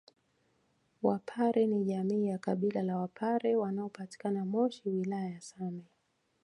Wapare 1.01 1.67
ni 1.67 1.83
jamii 1.85 2.27
ya 2.27 2.37
kabila 2.37 2.81
la 2.83 2.97
wapare 2.97 3.55
wanapatikana 3.55 4.45
moshi 4.45 4.89
wilaya 4.89 5.29
ya 5.29 5.41
same 5.41 5.83